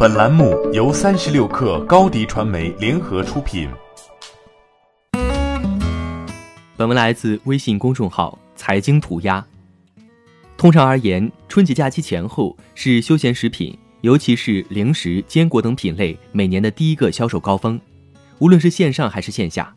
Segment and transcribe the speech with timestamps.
[0.00, 3.68] 本栏目由三十六氪高低传媒联合出品。
[6.76, 9.44] 本文来自微信公众号“财经涂鸦”。
[10.56, 17.80] 通常而言，春节假期前后是休闲食品，尤其是零食、坚果等品类每年的第一个销售高峰，
[18.38, 19.74] 无论是线上还是线下。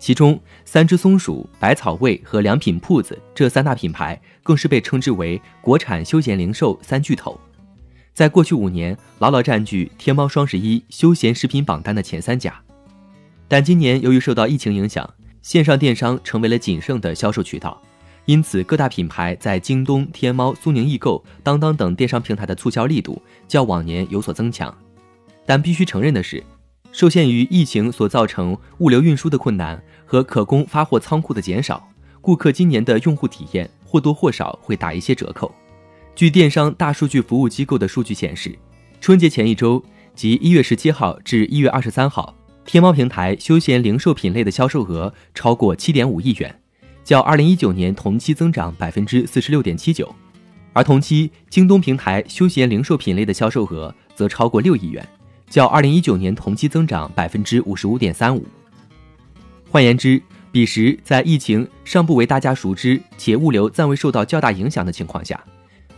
[0.00, 7.40] 其中，三只松鼠、百草味和良品铺子这三大品牌更是被称之为国产休闲零售三巨头，
[8.14, 12.60] 在过去五年牢牢占据天猫双十一休闲食品榜单的前三甲。
[13.48, 15.08] 但今年由于受到疫情影响，
[15.40, 17.80] 线上电商成为了仅剩的销售渠道，
[18.26, 24.74] 因此各大品牌在京东、天猫、苏宁易购、当当等电商平台的促销力度较往年有所增强。
[25.44, 26.42] 但必须承认的是。
[26.92, 31.88] 受限于疫情所造成物流运输的困难和可供发货仓库的减少，
[32.20, 35.50] 顾客今年的用户体验或多或少会打一些折扣。
[36.14, 38.56] 据电商大数据服务机构的数据显示，
[39.00, 39.82] 春节前一周，
[40.14, 42.34] 即一月十七号至一月二十三号，
[42.66, 46.54] 天猫平台休闲零售品类的销售额超过七点五亿元，
[47.02, 50.14] 较二零一九年同期增长百分之四十六点七九，
[50.74, 55.06] 而同期京东平台休闲零售品类的销售额则超过六亿元。
[55.48, 58.46] 较二零一九年同期增长百分之五十五点三五。
[59.70, 65.42] 换言之，彼时在疫情尚不为大家熟知且物流暂未受到较大影响的情况下，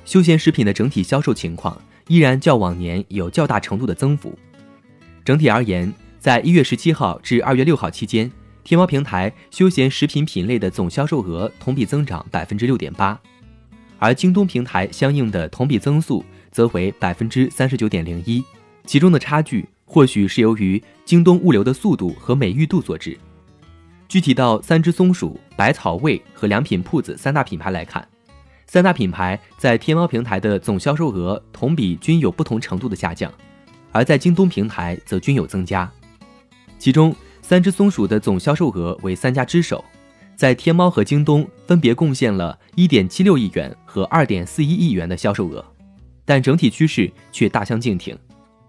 [0.04, 4.38] 休闲食品的整体销售情况依然较往年有较大程度的增幅。
[5.24, 8.30] 整体而言，在一月十七号至二月六号期间，
[8.62, 13.18] 天猫平台休闲食品品类的总销售额同比增长百分之六点八，
[13.98, 18.44] 而京东平台相应的同比增速则为百分之三十九点零一。
[18.86, 23.18] 其中的差距或许是由于京东物流的速度和美誉度所致。
[24.08, 28.06] 具体到三只松鼠、百草味和良品铺子三大品牌来看，
[28.74, 33.32] 三大品牌在天猫平台的总销售额同比均有不同程度的下降，
[33.92, 35.88] 而在京东平台则均有增加。
[36.76, 39.84] 其中，三只松鼠的总销售额为三家之首，
[40.34, 45.64] 在天猫和京东分别贡献了1.76亿元和2.41亿元的销售额，
[46.24, 48.18] 但整体趋势却大相径庭。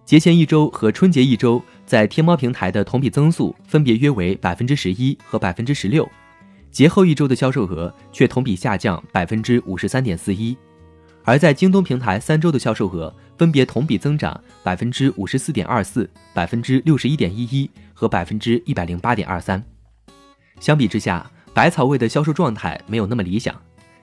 [0.06, 6.08] 节前一周和春节一周，在天猫平台的同比增速分别约为百分之十一和百分之十六，
[6.76, 10.58] 节后一周的销售额却同比下降百分之五十三点四一，
[11.24, 19.64] 而在京东平台三周的销售额分别同比增长百分之五十四点二四、百分之六十一点一一和百分之一百零八点二三。
[20.60, 23.56] 相比之下，百草味的销售状态没有那么理想，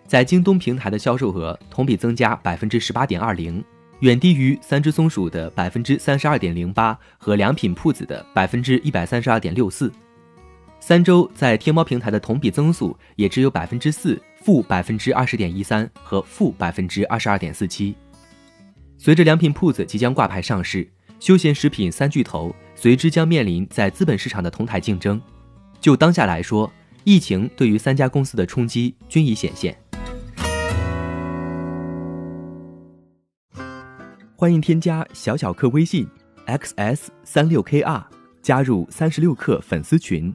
[0.06, 3.62] 在京东平台的销售额同比增加百分之十八点二零。
[4.00, 9.92] 远低于三只松鼠的百分之三十二点零八和良品铺子的百分之一百三十二点六四，
[10.84, 17.94] 三周在天猫平台的同比增速也只有百分之四、负百分之二十点一三和负百分之二十二点四七。
[18.98, 20.84] 随着良品铺子即将挂牌上市，
[21.20, 25.22] 休闲食品三巨头随之将面临在资本市场的同台竞争。
[25.80, 26.68] 就当下来说，
[27.04, 29.78] 疫情对于三家公司的冲击均已显现。
[34.34, 36.08] 欢迎添加小小客微信
[36.48, 38.02] ，xs 三六 kr，
[38.42, 40.34] 加入三十六氪粉丝群。